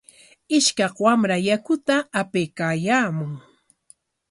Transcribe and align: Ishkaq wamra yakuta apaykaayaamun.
Ishkaq 0.57 0.95
wamra 1.05 1.37
yakuta 1.47 1.95
apaykaayaamun. 2.21 3.31